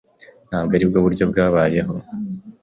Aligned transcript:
Ntabwo 0.49 0.71
aribwo 0.75 0.99
buryo 1.05 1.23
bwabayeho. 1.31 1.95